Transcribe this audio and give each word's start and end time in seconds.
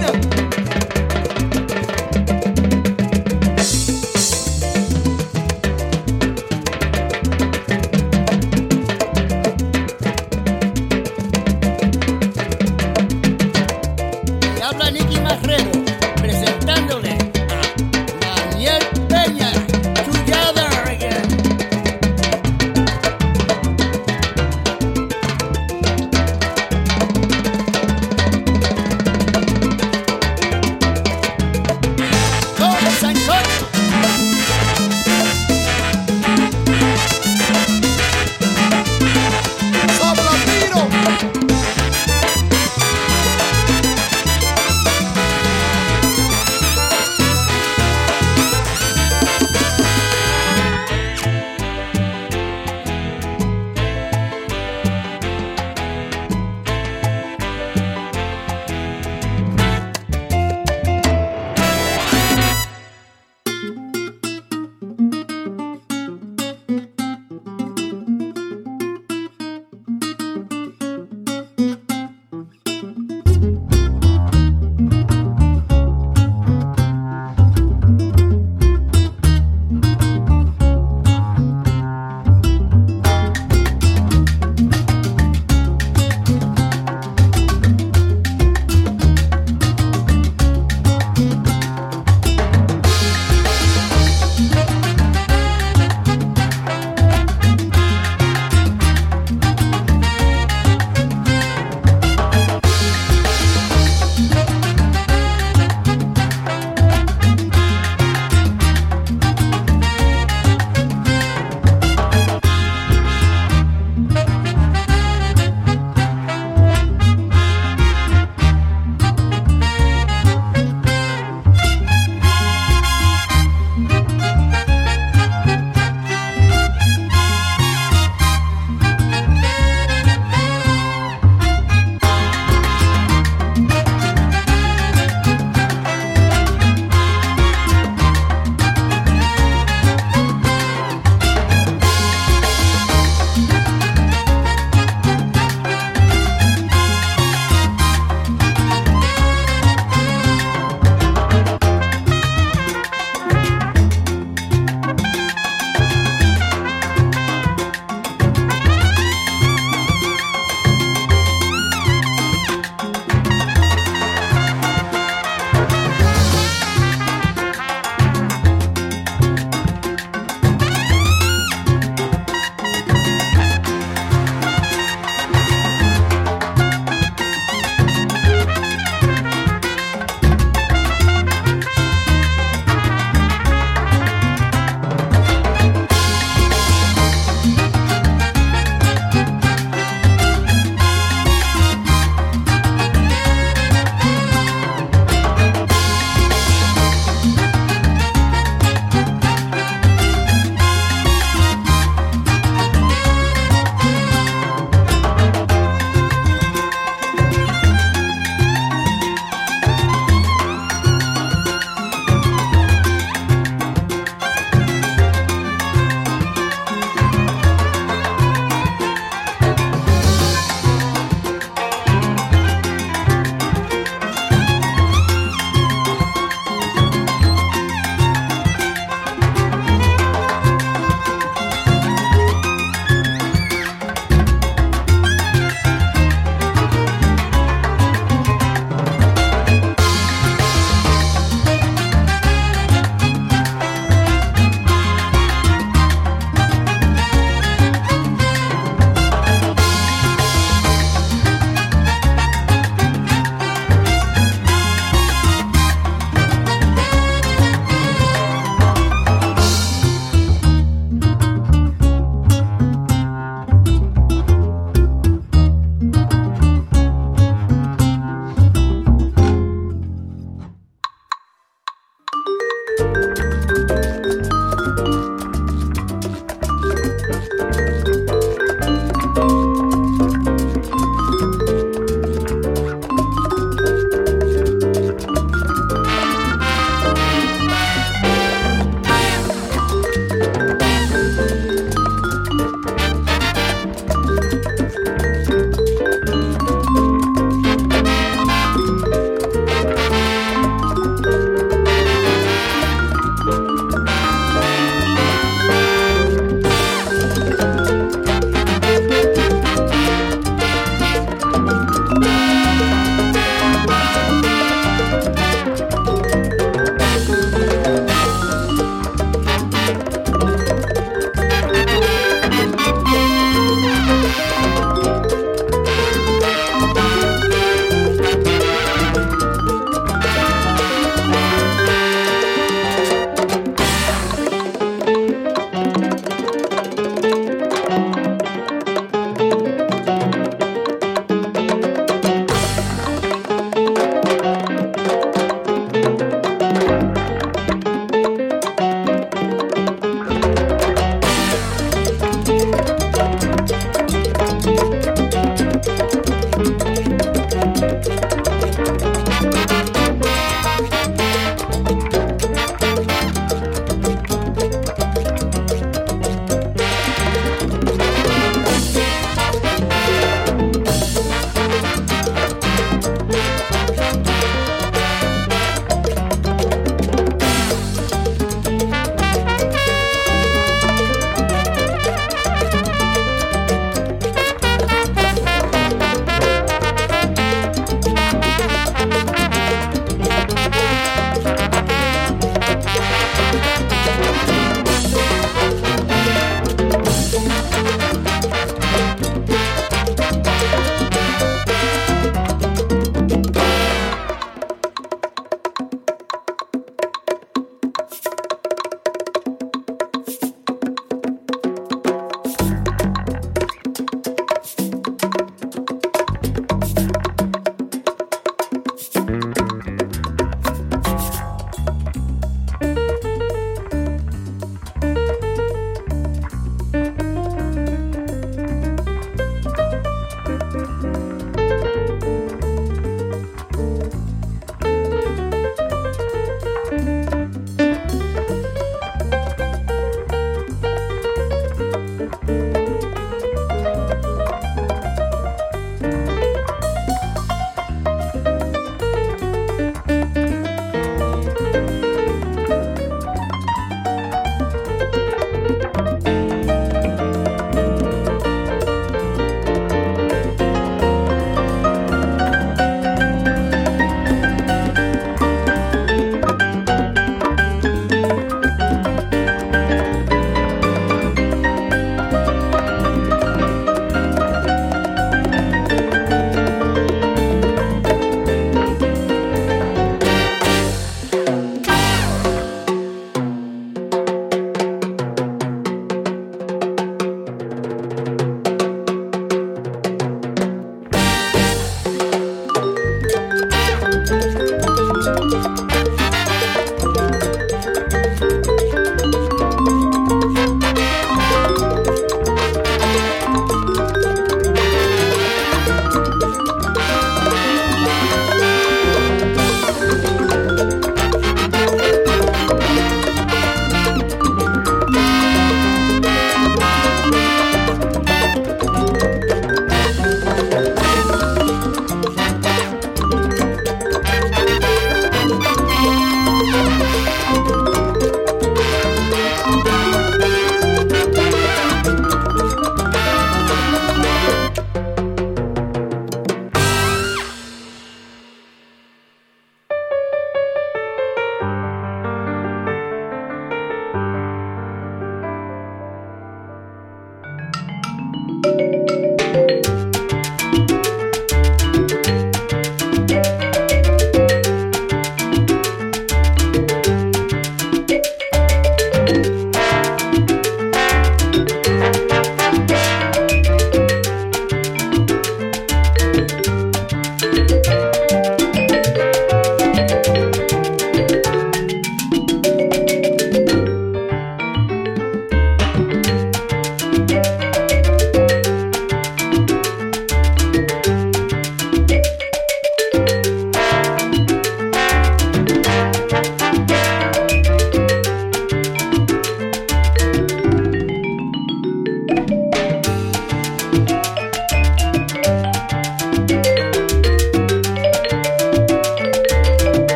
Yeah. 0.00 0.29